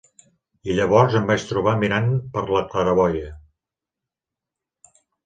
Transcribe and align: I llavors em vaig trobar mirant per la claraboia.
I 0.69 0.77
llavors 0.77 1.17
em 1.19 1.27
vaig 1.31 1.43
trobar 1.49 1.73
mirant 1.83 2.07
per 2.37 2.43
la 2.55 2.63
claraboia. 2.71 3.29